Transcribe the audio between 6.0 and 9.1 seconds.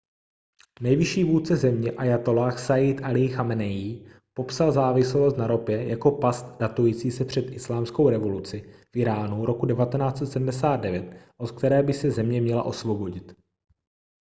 past datující se před islámskou revoluci v